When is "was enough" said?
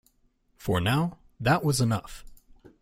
1.63-2.25